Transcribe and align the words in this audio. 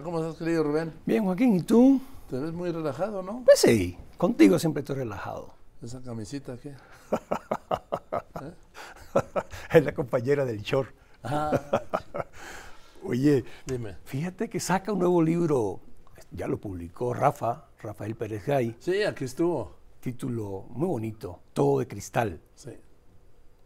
¿Cómo 0.00 0.20
estás, 0.24 0.38
querido 0.38 0.62
Rubén? 0.64 0.90
Bien, 1.04 1.22
Joaquín, 1.22 1.54
¿y 1.54 1.60
tú? 1.62 2.00
Te 2.30 2.38
ves 2.38 2.50
muy 2.50 2.70
relajado, 2.72 3.22
¿no? 3.22 3.42
Pues 3.44 3.60
sí, 3.60 3.98
contigo 4.16 4.58
siempre 4.58 4.80
estoy 4.80 4.96
relajado. 4.96 5.52
¿Esa 5.82 6.00
camisita 6.00 6.56
qué? 6.56 6.72
es 9.74 9.84
la 9.84 9.92
compañera 9.92 10.46
del 10.46 10.62
short. 10.62 10.88
Ah, 11.22 11.82
Oye, 13.04 13.44
dime. 13.66 13.98
fíjate 14.06 14.48
que 14.48 14.60
saca 14.60 14.94
un 14.94 15.00
nuevo 15.00 15.22
libro, 15.22 15.80
ya 16.30 16.48
lo 16.48 16.58
publicó 16.58 17.12
Rafa, 17.12 17.66
Rafael 17.82 18.14
Pérez 18.16 18.46
Gay, 18.46 18.74
Sí, 18.80 19.02
aquí 19.02 19.24
estuvo. 19.24 19.76
título 20.00 20.64
muy 20.70 20.88
bonito, 20.88 21.40
Todo 21.52 21.80
de 21.80 21.86
Cristal, 21.86 22.40
Sí. 22.54 22.72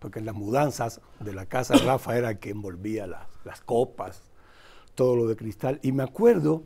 porque 0.00 0.18
en 0.18 0.26
las 0.26 0.34
mudanzas 0.34 1.00
de 1.20 1.32
la 1.32 1.46
casa 1.46 1.74
Rafa 1.86 2.18
era 2.18 2.40
que 2.40 2.50
envolvía 2.50 3.06
la- 3.06 3.28
las 3.44 3.60
copas, 3.60 4.22
todo 4.96 5.14
lo 5.14 5.28
de 5.28 5.36
cristal. 5.36 5.78
Y 5.82 5.92
me 5.92 6.02
acuerdo 6.02 6.64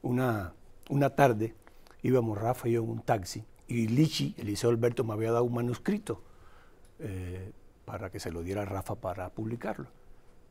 una, 0.00 0.54
una 0.88 1.10
tarde, 1.10 1.54
íbamos 2.00 2.38
Rafa 2.38 2.68
y 2.68 2.72
yo 2.72 2.82
en 2.82 2.88
un 2.88 3.02
taxi, 3.02 3.44
y 3.68 3.88
Lichi, 3.88 4.34
Eliseo 4.38 4.70
Alberto, 4.70 5.04
me 5.04 5.12
había 5.12 5.32
dado 5.32 5.44
un 5.44 5.54
manuscrito 5.54 6.22
eh, 6.98 7.52
para 7.84 8.10
que 8.10 8.20
se 8.20 8.30
lo 8.30 8.42
diera 8.42 8.62
a 8.62 8.64
Rafa 8.64 8.94
para 8.94 9.28
publicarlo. 9.30 9.88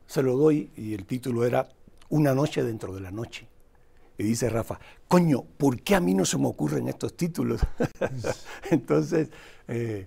Se 0.06 0.22
lo 0.22 0.36
doy 0.36 0.70
y 0.76 0.94
el 0.94 1.06
título 1.06 1.44
era 1.44 1.68
Una 2.08 2.34
noche 2.34 2.62
dentro 2.62 2.94
de 2.94 3.00
la 3.00 3.10
noche. 3.10 3.48
Y 4.18 4.24
dice 4.24 4.50
Rafa, 4.50 4.78
coño, 5.08 5.42
¿por 5.42 5.80
qué 5.80 5.94
a 5.94 6.00
mí 6.00 6.14
no 6.14 6.24
se 6.24 6.36
me 6.38 6.46
ocurren 6.46 6.88
estos 6.88 7.16
títulos? 7.16 7.60
Entonces, 8.70 9.30
eh, 9.68 10.06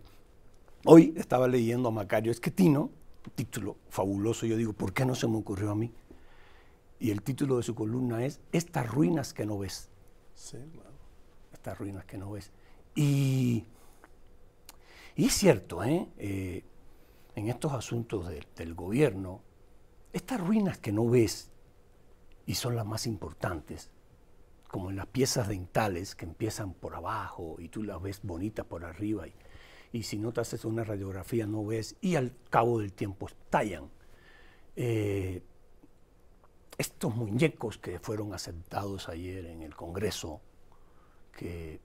hoy 0.85 1.13
estaba 1.17 1.47
leyendo 1.47 1.89
a 1.89 1.91
Macario 1.91 2.31
Esquetino, 2.31 2.91
título 3.33 3.77
fabuloso, 3.89 4.45
yo 4.45 4.57
digo, 4.57 4.73
¿por 4.73 4.93
qué 4.93 5.05
no 5.05 5.15
se 5.15 5.27
me 5.27 5.37
ocurrió 5.37 5.71
a 5.71 5.75
mí? 5.75 5.91
Y 6.99 7.11
el 7.11 7.21
título 7.21 7.57
de 7.57 7.63
su 7.63 7.75
columna 7.75 8.25
es 8.25 8.39
Estas 8.51 8.89
ruinas 8.89 9.33
que 9.33 9.45
no 9.45 9.57
ves 9.57 9.89
Sí, 10.33 10.57
claro. 10.73 10.91
estas 11.53 11.77
ruinas 11.77 12.05
que 12.05 12.17
no 12.17 12.31
ves. 12.31 12.51
Y, 12.95 13.65
y 15.15 15.25
es 15.25 15.33
cierto, 15.33 15.83
¿eh? 15.83 16.07
Eh, 16.17 16.63
en 17.35 17.47
estos 17.49 17.73
asuntos 17.73 18.27
de- 18.27 18.45
del 18.55 18.73
gobierno, 18.73 19.41
estas 20.13 20.39
ruinas 20.39 20.77
que 20.77 20.91
no 20.91 21.09
ves, 21.09 21.51
y 22.45 22.55
son 22.55 22.75
las 22.75 22.85
más 22.85 23.07
importantes, 23.07 23.89
como 24.69 24.89
en 24.89 24.95
las 24.97 25.07
piezas 25.07 25.47
dentales 25.47 26.15
que 26.15 26.25
empiezan 26.25 26.73
por 26.73 26.95
abajo 26.95 27.55
y 27.59 27.69
tú 27.69 27.83
las 27.83 28.01
ves 28.01 28.21
bonitas 28.23 28.65
por 28.65 28.83
arriba, 28.85 29.27
y, 29.27 29.33
y 29.91 30.03
si 30.03 30.17
no 30.17 30.31
te 30.33 30.41
haces 30.41 30.63
una 30.65 30.83
radiografía 30.83 31.45
no 31.47 31.65
ves, 31.65 31.95
y 32.01 32.15
al 32.15 32.33
cabo 32.49 32.79
del 32.79 32.93
tiempo 32.93 33.27
estallan. 33.27 33.89
Eh, 34.75 35.43
estos 36.77 37.15
muñecos 37.15 37.77
que 37.77 37.99
fueron 37.99 38.33
aceptados 38.33 39.09
ayer 39.09 39.45
en 39.45 39.61
el 39.61 39.75
Congreso, 39.75 40.41
que 41.31 41.79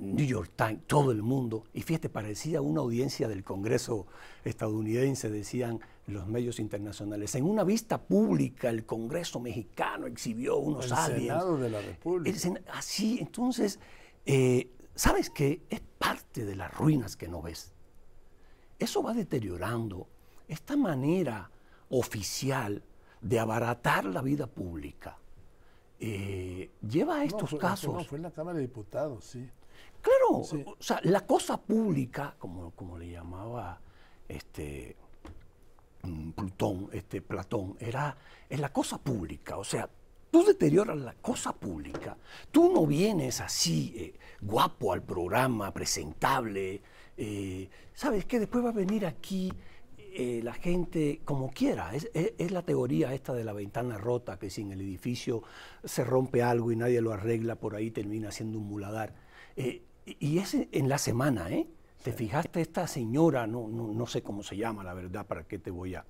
New 0.00 0.26
York 0.26 0.52
Times, 0.56 0.86
todo 0.86 1.12
el 1.12 1.22
mundo, 1.22 1.64
y 1.72 1.82
fíjate, 1.82 2.08
parecía 2.08 2.60
una 2.60 2.80
audiencia 2.80 3.28
del 3.28 3.44
Congreso 3.44 4.06
estadounidense, 4.44 5.30
decían 5.30 5.80
los 6.06 6.26
medios 6.26 6.58
internacionales. 6.58 7.34
En 7.34 7.44
una 7.44 7.64
vista 7.64 8.02
pública, 8.02 8.70
el 8.70 8.84
Congreso 8.84 9.40
mexicano 9.40 10.06
exhibió 10.06 10.56
unos 10.56 10.86
El 10.86 10.92
aliens. 10.92 11.22
Senado 11.22 11.56
de 11.56 11.70
la 11.70 11.80
República. 11.80 12.48
El 12.48 12.64
así, 12.72 13.18
entonces, 13.20 13.78
eh, 14.26 14.70
¿sabes 14.94 15.30
qué? 15.30 15.62
Es 15.70 15.80
parte 15.80 16.44
de 16.44 16.56
las 16.56 16.72
ruinas 16.74 17.16
que 17.16 17.28
no 17.28 17.40
ves. 17.40 17.72
Eso 18.78 19.02
va 19.02 19.14
deteriorando 19.14 20.08
esta 20.48 20.76
manera 20.76 21.50
oficial 21.90 22.82
de 23.24 23.38
abaratar 23.40 24.04
la 24.04 24.22
vida 24.22 24.46
pública. 24.46 25.18
eh, 26.00 26.70
lleva 26.86 27.14
a 27.14 27.18
No, 27.18 27.24
estos 27.24 27.50
fue- 27.50 27.58
casos. 27.58 27.94
No, 27.94 28.04
fue 28.04 28.18
en 28.18 28.24
la 28.24 28.30
Cámara 28.32 28.56
de 28.58 28.62
Diputados, 28.66 29.24
sí. 29.24 29.48
Claro, 30.02 30.44
Sí. 30.44 30.62
o 30.66 30.76
sea, 30.78 31.00
la 31.04 31.24
cosa 31.24 31.56
pública, 31.56 32.34
como, 32.38 32.72
como 32.72 32.98
le 32.98 33.10
llamaba 33.10 33.80
este 34.28 34.96
mm, 36.02 36.30
Plutón, 36.32 36.90
este 36.92 37.22
Platón, 37.22 37.76
era 37.80 38.16
es 38.50 38.60
la 38.60 38.70
cosa 38.70 38.98
pública. 38.98 39.56
O 39.56 39.64
sea, 39.64 39.88
tú 40.30 40.44
deterioras 40.44 40.98
la 40.98 41.14
cosa 41.14 41.54
pública. 41.54 42.18
Tú 42.50 42.70
no 42.74 42.86
vienes 42.86 43.40
así 43.40 43.94
eh, 43.96 44.14
guapo 44.42 44.92
al 44.92 45.02
programa, 45.02 45.72
presentable. 45.72 46.82
eh, 47.16 47.70
Sabes 47.94 48.26
que 48.26 48.40
después 48.40 48.62
va 48.64 48.70
a 48.70 48.72
venir 48.72 49.06
aquí 49.06 49.50
eh, 50.14 50.40
la 50.42 50.54
gente 50.54 51.20
como 51.24 51.50
quiera. 51.50 51.94
Es, 51.94 52.08
es- 52.14 52.32
es 52.38 52.50
la 52.50 52.62
teoría 52.62 53.12
esta 53.14 53.32
de 53.34 53.44
la 53.44 53.52
ventana 53.52 53.98
rota, 53.98 54.38
que 54.38 54.50
si 54.50 54.62
en 54.62 54.72
el 54.72 54.80
edificio 54.80 55.42
se 55.84 56.04
rompe 56.04 56.42
algo 56.42 56.72
y 56.72 56.76
nadie 56.76 57.00
lo 57.00 57.12
arregla, 57.12 57.56
por 57.56 57.74
ahí 57.74 57.90
termina 57.90 58.30
siendo 58.30 58.58
un 58.58 58.66
muladar. 58.68 59.14
Eh, 59.56 59.82
y 60.06 60.38
es 60.38 60.54
en- 60.54 60.88
la 60.88 60.98
semana, 60.98 61.50
¿eh? 61.50 61.66
¿Te 62.02 62.12
fijaste 62.12 62.60
esta 62.60 62.86
señora, 62.86 63.46
no, 63.46 63.66
no, 63.68 63.88
no 63.92 64.06
sé 64.06 64.22
cómo 64.22 64.42
se 64.42 64.56
llama, 64.56 64.84
la 64.84 64.92
verdad, 64.92 65.26
para 65.26 65.44
qué 65.44 65.58
te 65.58 65.70
voy 65.70 65.94
a, 65.94 66.04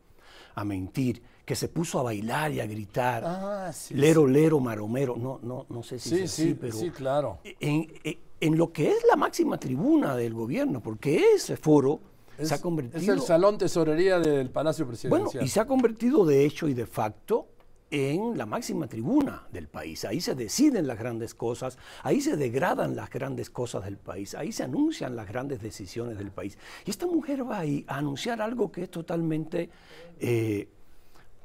a 0.56 0.64
mentir, 0.64 1.22
que 1.44 1.54
se 1.54 1.68
puso 1.68 2.00
a 2.00 2.02
bailar 2.02 2.50
y 2.52 2.58
a 2.60 2.66
gritar, 2.66 3.22
Ah, 3.24 3.70
sí. 3.72 3.94
lero, 3.94 4.26
lero, 4.26 4.58
maromero, 4.58 5.16
no, 5.16 5.38
no, 5.42 5.66
no 5.68 5.82
sé 5.84 6.00
si 6.00 6.08
Sí, 6.10 6.22
es 6.22 6.30
sí, 6.32 6.42
así, 6.42 6.54
pero 6.60 6.72
sí, 6.76 6.90
claro. 6.90 7.38
en, 7.60 7.92
en- 8.02 8.18
en 8.40 8.58
lo 8.58 8.72
que 8.72 8.88
es 8.90 9.04
la 9.08 9.14
máxima 9.16 9.58
tribuna 9.58 10.16
del 10.16 10.34
gobierno, 10.34 10.82
porque 10.82 11.22
ese 11.36 11.56
foro 11.56 12.00
Es, 12.38 12.48
se 12.48 12.54
ha 12.54 12.56
es 12.56 12.62
convertido... 12.62 13.14
el 13.14 13.20
salón 13.20 13.58
tesorería 13.58 14.18
del 14.18 14.50
Palacio 14.50 14.84
Bueno, 14.86 14.98
Presidencial. 14.98 15.44
y 15.44 15.48
se 15.48 15.60
ha 15.60 15.66
convertido 15.66 16.24
de 16.24 16.44
hecho 16.44 16.68
y 16.68 16.74
de 16.74 16.86
facto 16.86 17.48
en 17.90 18.36
la 18.36 18.44
máxima 18.44 18.88
tribuna 18.88 19.46
del 19.52 19.68
país. 19.68 20.04
Ahí 20.04 20.20
se 20.20 20.34
deciden 20.34 20.86
las 20.88 20.98
grandes 20.98 21.32
cosas, 21.32 21.78
ahí 22.02 22.20
se 22.20 22.36
degradan 22.36 22.96
las 22.96 23.08
grandes 23.08 23.50
cosas 23.50 23.84
del 23.84 23.98
país, 23.98 24.34
ahí 24.34 24.50
se 24.50 24.64
anuncian 24.64 25.14
las 25.14 25.28
grandes 25.28 25.62
decisiones 25.62 26.18
del 26.18 26.32
país. 26.32 26.58
Y 26.84 26.90
esta 26.90 27.06
mujer 27.06 27.48
va 27.48 27.60
ahí 27.60 27.84
a 27.86 27.98
anunciar 27.98 28.42
algo 28.42 28.72
que 28.72 28.82
es 28.82 28.90
totalmente 28.90 29.70
eh, 30.18 30.68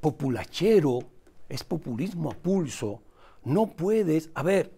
populachero, 0.02 1.00
es 1.48 1.64
populismo 1.64 2.32
a 2.32 2.34
pulso. 2.34 3.04
No 3.44 3.68
puedes, 3.68 4.32
a 4.34 4.42
ver, 4.42 4.72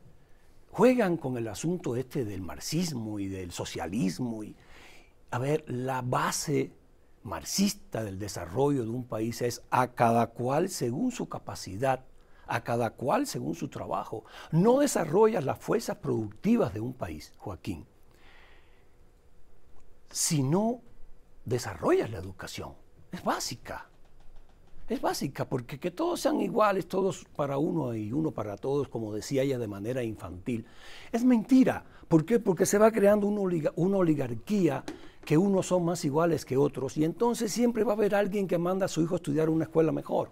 juegan 0.71 1.15
con 1.15 1.37
el 1.37 1.47
asunto 1.47 1.95
este 1.95 2.25
del 2.25 2.41
marxismo 2.41 3.17
y 3.17 3.27
del 3.27 3.51
socialismo 3.51 4.43
y, 4.43 4.55
a 5.31 5.39
ver, 5.39 5.63
la 5.67 6.01
base 6.01 6.71
marxista 7.23 8.03
del 8.03 8.19
desarrollo 8.19 8.83
de 8.83 8.89
un 8.89 9.05
país 9.05 9.41
es 9.41 9.61
a 9.69 9.87
cada 9.93 10.27
cual 10.27 10.69
según 10.69 11.11
su 11.11 11.29
capacidad, 11.29 12.03
a 12.47 12.63
cada 12.63 12.91
cual 12.91 13.27
según 13.27 13.55
su 13.55 13.69
trabajo. 13.69 14.25
No 14.51 14.79
desarrollas 14.79 15.45
las 15.45 15.59
fuerzas 15.59 15.97
productivas 15.97 16.73
de 16.73 16.81
un 16.81 16.93
país, 16.93 17.33
Joaquín, 17.37 17.85
si 20.09 20.43
no 20.43 20.81
desarrollas 21.45 22.11
la 22.11 22.17
educación. 22.19 22.73
Es 23.11 23.23
básica. 23.23 23.87
Es 24.89 24.99
básica, 25.01 25.47
porque 25.47 25.79
que 25.79 25.91
todos 25.91 26.19
sean 26.19 26.41
iguales, 26.41 26.87
todos 26.89 27.23
para 27.37 27.57
uno 27.57 27.95
y 27.95 28.11
uno 28.11 28.31
para 28.31 28.57
todos, 28.57 28.89
como 28.89 29.13
decía 29.13 29.43
ella 29.43 29.57
de 29.57 29.67
manera 29.67 30.03
infantil, 30.03 30.65
es 31.13 31.23
mentira. 31.23 31.85
¿Por 32.09 32.25
qué? 32.25 32.39
Porque 32.39 32.65
se 32.65 32.77
va 32.77 32.91
creando 32.91 33.27
una, 33.27 33.39
oliga- 33.39 33.71
una 33.77 33.97
oligarquía 33.97 34.83
que 35.25 35.37
unos 35.37 35.67
son 35.67 35.85
más 35.85 36.03
iguales 36.05 36.45
que 36.45 36.57
otros 36.57 36.97
y 36.97 37.03
entonces 37.03 37.51
siempre 37.51 37.83
va 37.83 37.93
a 37.93 37.95
haber 37.95 38.15
alguien 38.15 38.47
que 38.47 38.57
manda 38.57 38.85
a 38.85 38.89
su 38.89 39.01
hijo 39.01 39.15
a 39.15 39.17
estudiar 39.17 39.49
una 39.49 39.65
escuela 39.65 39.91
mejor 39.91 40.31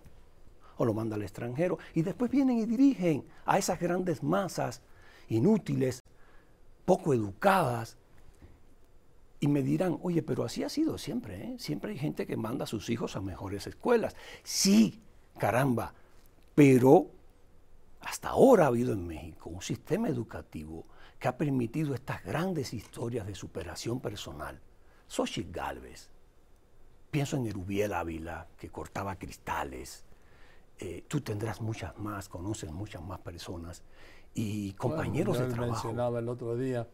o 0.77 0.85
lo 0.85 0.93
manda 0.93 1.15
al 1.15 1.21
extranjero 1.21 1.77
y 1.93 2.01
después 2.01 2.31
vienen 2.31 2.57
y 2.57 2.65
dirigen 2.65 3.25
a 3.45 3.57
esas 3.57 3.79
grandes 3.79 4.23
masas 4.23 4.81
inútiles, 5.27 6.01
poco 6.85 7.13
educadas, 7.13 7.97
y 9.41 9.47
me 9.47 9.61
dirán, 9.61 9.97
oye, 10.01 10.21
pero 10.21 10.43
así 10.43 10.63
ha 10.63 10.69
sido 10.69 10.97
siempre, 10.97 11.41
¿eh? 11.41 11.55
Siempre 11.59 11.91
hay 11.91 11.97
gente 11.97 12.27
que 12.27 12.35
manda 12.35 12.65
a 12.65 12.67
sus 12.67 12.89
hijos 12.89 13.15
a 13.15 13.21
mejores 13.21 13.67
escuelas. 13.67 14.15
Sí, 14.43 15.01
caramba, 15.37 15.93
pero 16.55 17.07
hasta 18.01 18.29
ahora 18.29 18.65
ha 18.65 18.67
habido 18.67 18.91
en 18.91 19.07
México 19.07 19.49
un 19.49 19.61
sistema 19.61 20.09
educativo 20.09 20.85
que 21.19 21.29
ha 21.29 21.37
permitido 21.37 21.93
estas 21.93 22.23
grandes 22.23 22.73
historias 22.73 23.25
de 23.27 23.35
superación 23.35 24.01
personal. 24.01 24.59
Xochitl 25.09 25.51
Galvez, 25.51 26.11
pienso 27.09 27.35
en 27.35 27.47
Erubiel 27.47 27.93
Ávila, 27.93 28.47
que 28.57 28.69
cortaba 28.69 29.15
cristales. 29.17 30.05
Eh, 30.77 31.03
tú 31.07 31.19
tendrás 31.21 31.61
muchas 31.61 31.97
más, 31.97 32.29
conoces 32.29 32.71
muchas 32.71 33.01
más 33.01 33.19
personas 33.19 33.83
y 34.35 34.73
compañeros 34.73 35.37
Bueno, 35.37 35.45
de 35.45 35.49
yo 35.49 35.55
trabajo. 35.55 35.73
mencionaba 35.73 36.19
el 36.19 36.29
otro 36.29 36.55
día 36.55 36.87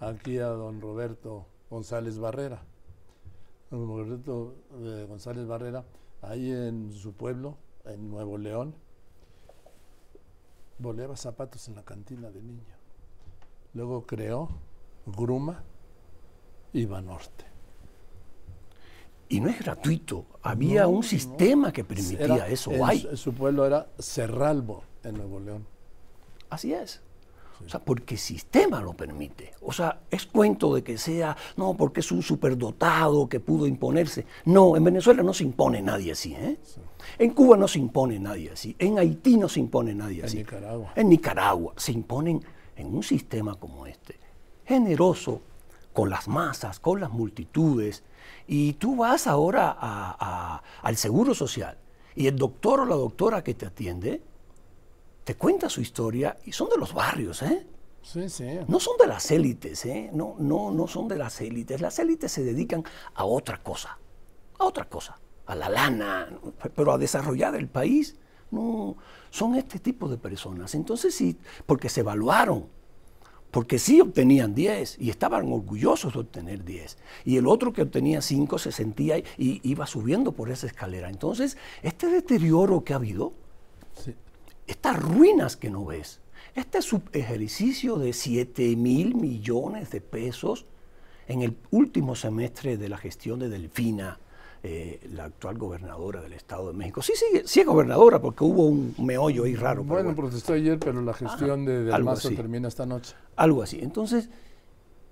aquí 0.00 0.38
a 0.38 0.48
don 0.48 0.80
Roberto 0.80 1.46
González 1.70 2.18
Barrera. 2.18 2.62
Don 3.70 3.86
Roberto 3.86 4.56
eh, 4.80 5.06
González 5.08 5.46
Barrera, 5.46 5.84
ahí 6.20 6.50
en 6.50 6.92
su 6.92 7.12
pueblo, 7.14 7.56
en 7.84 8.10
Nuevo 8.10 8.38
León, 8.38 8.74
boleaba 10.78 11.16
zapatos 11.16 11.68
en 11.68 11.76
la 11.76 11.84
cantina 11.84 12.28
de 12.30 12.42
niño. 12.42 12.74
Luego 13.72 14.04
creó 14.04 14.48
Gruma 15.06 15.62
y 16.72 16.84
Banorte. 16.86 17.51
Y 19.32 19.40
no 19.40 19.48
es 19.48 19.58
gratuito. 19.58 20.26
Había 20.42 20.86
un 20.86 21.02
sistema 21.02 21.72
que 21.72 21.84
permitía 21.84 22.48
eso. 22.48 22.70
En, 22.70 23.16
su 23.16 23.32
pueblo 23.32 23.64
era 23.64 23.86
Cerralbo, 23.98 24.84
en 25.02 25.14
Nuevo 25.14 25.40
León. 25.40 25.66
Así 26.50 26.74
es. 26.74 27.00
O 27.64 27.68
sea, 27.68 27.80
porque 27.80 28.14
el 28.14 28.20
sistema 28.20 28.82
lo 28.82 28.92
permite. 28.92 29.54
O 29.62 29.72
sea, 29.72 30.02
es 30.10 30.26
cuento 30.26 30.74
de 30.74 30.82
que 30.82 30.98
sea, 30.98 31.34
no, 31.56 31.74
porque 31.74 32.00
es 32.00 32.12
un 32.12 32.22
superdotado 32.22 33.26
que 33.26 33.40
pudo 33.40 33.66
imponerse. 33.66 34.26
No, 34.44 34.76
en 34.76 34.84
Venezuela 34.84 35.22
no 35.22 35.32
se 35.32 35.44
impone 35.44 35.80
nadie 35.80 36.12
así. 36.12 36.34
¿eh? 36.34 36.58
En 37.18 37.30
Cuba 37.30 37.56
no 37.56 37.66
se 37.66 37.78
impone 37.78 38.18
nadie 38.18 38.50
así. 38.50 38.76
En 38.78 38.98
Haití 38.98 39.38
no 39.38 39.48
se 39.48 39.60
impone 39.60 39.94
nadie 39.94 40.24
así. 40.24 40.40
En 40.40 40.42
Nicaragua. 40.42 40.92
En 40.94 41.08
Nicaragua 41.08 41.72
se 41.78 41.92
imponen 41.92 42.44
en 42.76 42.94
un 42.94 43.02
sistema 43.02 43.54
como 43.54 43.86
este, 43.86 44.18
generoso 44.66 45.40
con 45.92 46.10
las 46.10 46.28
masas, 46.28 46.80
con 46.80 47.00
las 47.00 47.10
multitudes. 47.10 48.02
Y 48.46 48.74
tú 48.74 48.96
vas 48.96 49.26
ahora 49.26 49.70
al 50.82 50.96
Seguro 50.96 51.34
Social 51.34 51.78
y 52.14 52.26
el 52.26 52.36
doctor 52.36 52.80
o 52.80 52.84
la 52.84 52.96
doctora 52.96 53.42
que 53.42 53.54
te 53.54 53.66
atiende 53.66 54.22
te 55.24 55.36
cuenta 55.36 55.68
su 55.68 55.80
historia 55.80 56.38
y 56.44 56.52
son 56.52 56.68
de 56.68 56.76
los 56.76 56.92
barrios, 56.92 57.42
¿eh? 57.42 57.66
Sí, 58.02 58.28
sí. 58.28 58.46
No 58.66 58.80
son 58.80 58.96
de 58.98 59.06
las 59.06 59.30
élites, 59.30 59.84
¿eh? 59.86 60.10
No, 60.12 60.34
no, 60.38 60.72
no 60.72 60.88
son 60.88 61.06
de 61.06 61.16
las 61.16 61.40
élites. 61.40 61.80
Las 61.80 61.98
élites 62.00 62.32
se 62.32 62.42
dedican 62.42 62.82
a 63.14 63.24
otra 63.24 63.62
cosa, 63.62 63.98
a 64.58 64.64
otra 64.64 64.86
cosa, 64.86 65.20
a 65.46 65.54
la 65.54 65.68
lana, 65.68 66.28
pero 66.74 66.92
a 66.92 66.98
desarrollar 66.98 67.54
el 67.54 67.68
país. 67.68 68.16
No, 68.50 68.96
son 69.30 69.54
este 69.54 69.78
tipo 69.78 70.08
de 70.08 70.18
personas. 70.18 70.74
Entonces 70.74 71.14
sí, 71.14 71.38
porque 71.64 71.88
se 71.88 72.00
evaluaron, 72.00 72.66
porque 73.52 73.78
sí 73.78 74.00
obtenían 74.00 74.54
10 74.54 74.96
y 74.98 75.10
estaban 75.10 75.52
orgullosos 75.52 76.14
de 76.14 76.20
obtener 76.20 76.64
10. 76.64 76.98
Y 77.24 77.36
el 77.36 77.46
otro 77.46 77.72
que 77.72 77.82
obtenía 77.82 78.20
5 78.20 78.58
se 78.58 78.72
sentía 78.72 79.18
y 79.18 79.60
iba 79.62 79.86
subiendo 79.86 80.32
por 80.32 80.50
esa 80.50 80.66
escalera. 80.66 81.08
Entonces, 81.08 81.56
este 81.82 82.08
deterioro 82.08 82.82
que 82.82 82.94
ha 82.94 82.96
habido, 82.96 83.34
sí 83.94 84.14
estas 84.66 85.00
ruinas 85.00 85.56
que 85.56 85.70
no 85.70 85.84
ves, 85.84 86.20
este 86.54 86.78
ejercicio 87.12 87.96
de 87.96 88.12
7 88.12 88.76
mil 88.76 89.14
millones 89.14 89.90
de 89.90 90.00
pesos 90.00 90.66
en 91.28 91.42
el 91.42 91.56
último 91.70 92.14
semestre 92.14 92.76
de 92.76 92.88
la 92.88 92.98
gestión 92.98 93.38
de 93.38 93.48
Delfina, 93.48 94.18
eh, 94.64 95.00
la 95.12 95.24
actual 95.24 95.58
gobernadora 95.58 96.20
del 96.20 96.34
Estado 96.34 96.68
de 96.68 96.74
México. 96.74 97.02
Sí, 97.02 97.14
sí, 97.16 97.42
sí 97.44 97.60
es 97.60 97.66
gobernadora 97.66 98.20
porque 98.20 98.44
hubo 98.44 98.66
un 98.66 98.94
meollo 98.98 99.44
ahí 99.44 99.56
raro. 99.56 99.82
Bueno, 99.82 100.14
protestó 100.14 100.52
ayer, 100.52 100.78
pero 100.78 101.02
la 101.02 101.14
gestión 101.14 101.64
de 101.64 101.84
Del 101.84 102.04
Mazo 102.04 102.30
termina 102.30 102.68
esta 102.68 102.86
noche. 102.86 103.14
Algo 103.34 103.62
así. 103.62 103.80
Entonces, 103.82 104.30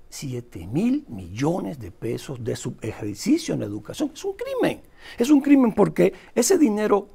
7 0.09 0.67
mil 0.67 1.05
millones 1.09 1.79
de 1.79 1.91
pesos 1.91 2.43
de 2.45 2.55
su 2.57 2.75
ejercicio 2.81 3.55
en 3.55 3.61
la 3.61 3.67
educación 3.67 4.11
es 4.15 4.25
un 4.25 4.35
crimen. 4.35 4.83
Es 5.19 5.31
un 5.31 5.41
crimen 5.41 5.73
porque 5.73 6.13
ese 6.35 6.57
dinero 6.59 7.09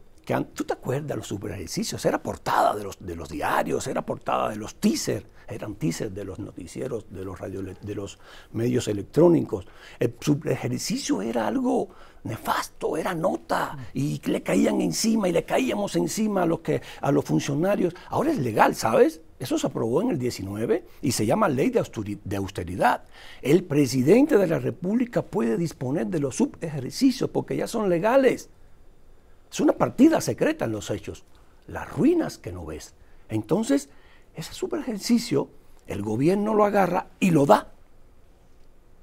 ¿Tú 0.54 0.64
te 0.64 0.74
acuerdas 0.74 1.18
los 1.18 1.28
super? 1.28 2.06
Era 2.06 2.22
portada 2.22 2.76
de 2.76 2.84
los, 2.84 2.98
de 3.00 3.16
los 3.16 3.30
diarios, 3.30 3.86
era 3.88 4.04
portada 4.04 4.50
de 4.50 4.56
los 4.56 4.76
teasers, 4.76 5.26
eran 5.48 5.76
teasers 5.76 6.14
de 6.14 6.26
los 6.26 6.40
noticieros, 6.40 7.06
de 7.10 7.24
los, 7.96 8.18
medios 8.52 8.88
electrónicos. 8.88 9.68
El 10.00 10.16
super 10.20 10.58
era 11.22 11.48
algo 11.48 11.90
nefasto, 12.24 12.98
era 12.98 13.14
nota, 13.14 13.78
y 13.94 14.20
le 14.26 14.42
caían 14.42 14.82
encima 14.82 15.30
y 15.30 15.32
le 15.32 15.44
caíamos 15.44 15.96
encima 15.96 16.42
a 16.42 16.46
los, 16.48 16.62
que, 16.62 16.82
a 17.02 17.12
los 17.12 17.24
funcionarios. 17.24 17.94
Ahora 18.10 18.32
es 18.32 18.40
legal, 18.40 18.74
¿sabes? 18.74 19.22
Eso 19.38 19.60
se 19.60 19.68
aprobó 19.68 20.02
en 20.02 20.10
el 20.10 20.18
19 20.18 20.86
y 21.04 21.12
se 21.12 21.26
llama 21.26 21.50
ley 21.50 21.70
de 21.70 22.36
austeridad. 22.38 23.04
El 23.44 23.64
presidente 23.64 24.38
de 24.38 24.48
la 24.48 24.58
República 24.58 25.22
puede 25.22 25.58
disponer 25.58 26.08
de 26.08 26.20
los 26.20 26.38
subejercicios 26.38 27.30
porque 27.30 27.58
ya 27.58 27.68
son 27.68 27.90
legales. 27.90 28.50
Es 29.56 29.62
una 29.62 29.72
partida 29.72 30.20
secreta 30.20 30.66
en 30.66 30.74
los 30.74 30.92
hechos. 30.92 31.24
Las 31.68 31.90
ruinas 31.90 32.38
que 32.38 32.52
no 32.52 32.66
ves. 32.66 32.94
Entonces, 33.30 33.88
ese 34.34 34.52
super 34.52 34.82
ejercicio, 34.82 35.48
el 35.88 36.02
gobierno 36.02 36.54
lo 36.54 36.66
agarra 36.66 37.08
y 37.22 37.32
lo 37.32 37.46
da 37.46 37.72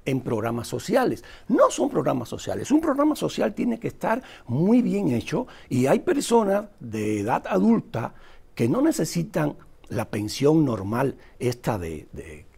en 0.04 0.20
programas 0.20 0.68
sociales. 0.68 1.24
No 1.48 1.70
son 1.70 1.88
programas 1.88 2.28
sociales. 2.28 2.70
Un 2.70 2.82
programa 2.82 3.16
social 3.16 3.54
tiene 3.54 3.80
que 3.80 3.88
estar 3.88 4.22
muy 4.46 4.82
bien 4.82 5.10
hecho 5.12 5.46
y 5.70 5.86
hay 5.86 6.00
personas 6.00 6.66
de 6.80 7.20
edad 7.20 7.46
adulta 7.46 8.12
que 8.54 8.68
no 8.68 8.82
necesitan 8.82 9.56
la 9.88 10.10
pensión 10.10 10.66
normal 10.66 11.16
esta 11.38 11.78
de, 11.78 12.08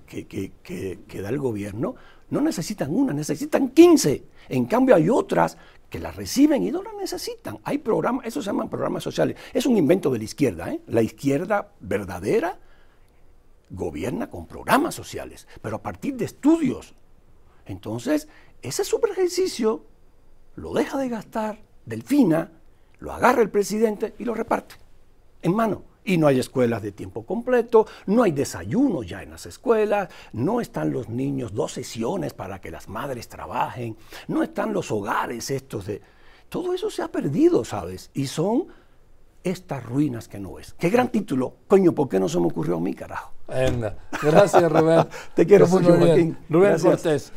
que, 0.08 0.26
que, 0.26 1.22
da 1.22 1.28
el 1.28 1.38
gobierno, 1.38 1.94
no 2.30 2.40
necesitan 2.40 2.94
una, 2.94 3.12
necesitan 3.12 3.70
15. 3.70 4.24
En 4.48 4.66
cambio 4.66 4.94
hay 4.94 5.08
otras 5.08 5.56
que 5.88 5.98
la 5.98 6.10
reciben 6.10 6.62
y 6.62 6.70
no 6.70 6.82
la 6.82 6.92
necesitan. 6.94 7.58
Hay 7.64 7.78
programas, 7.78 8.26
eso 8.26 8.42
se 8.42 8.46
llaman 8.46 8.68
programas 8.68 9.02
sociales. 9.02 9.36
Es 9.52 9.66
un 9.66 9.76
invento 9.76 10.10
de 10.10 10.18
la 10.18 10.24
izquierda. 10.24 10.72
¿eh? 10.72 10.80
La 10.86 11.02
izquierda 11.02 11.72
verdadera 11.80 12.58
gobierna 13.70 14.28
con 14.28 14.46
programas 14.46 14.94
sociales, 14.94 15.46
pero 15.62 15.76
a 15.76 15.82
partir 15.82 16.16
de 16.16 16.24
estudios. 16.24 16.94
Entonces, 17.66 18.28
ese 18.62 18.84
super 18.84 19.10
ejercicio 19.10 19.84
lo 20.56 20.72
deja 20.74 20.98
de 20.98 21.08
gastar 21.08 21.60
Delfina, 21.86 22.52
lo 22.98 23.12
agarra 23.12 23.42
el 23.42 23.50
presidente 23.50 24.14
y 24.18 24.24
lo 24.24 24.34
reparte 24.34 24.76
en 25.42 25.54
mano 25.54 25.93
y 26.04 26.18
no 26.18 26.26
hay 26.26 26.38
escuelas 26.38 26.82
de 26.82 26.92
tiempo 26.92 27.24
completo, 27.24 27.86
no 28.06 28.22
hay 28.22 28.32
desayuno 28.32 29.02
ya 29.02 29.22
en 29.22 29.30
las 29.30 29.46
escuelas, 29.46 30.08
no 30.32 30.60
están 30.60 30.92
los 30.92 31.08
niños 31.08 31.54
dos 31.54 31.72
sesiones 31.72 32.34
para 32.34 32.60
que 32.60 32.70
las 32.70 32.88
madres 32.88 33.28
trabajen, 33.28 33.96
no 34.28 34.42
están 34.42 34.72
los 34.72 34.90
hogares 34.90 35.50
estos 35.50 35.86
de... 35.86 36.02
Todo 36.48 36.72
eso 36.72 36.90
se 36.90 37.02
ha 37.02 37.08
perdido, 37.08 37.64
¿sabes? 37.64 38.10
Y 38.14 38.26
son 38.26 38.68
estas 39.44 39.84
ruinas 39.84 40.28
que 40.28 40.40
no 40.40 40.54
ves. 40.54 40.74
Qué 40.78 40.88
gran 40.88 41.10
título. 41.10 41.56
Coño, 41.68 41.92
¿por 41.92 42.08
qué 42.08 42.18
no 42.18 42.28
se 42.28 42.40
me 42.40 42.46
ocurrió 42.46 42.76
a 42.76 42.80
mí, 42.80 42.94
carajo? 42.94 43.32
Gracias, 44.22 44.72
Rubén. 44.72 45.06
Te 45.34 45.46
quiero 45.46 45.66
mucho, 45.68 45.96
Joaquín. 45.96 46.36
Rubén 46.48 46.78
Cortés. 46.78 47.32